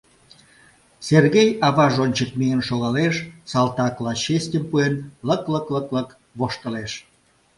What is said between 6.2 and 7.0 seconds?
воштылеш.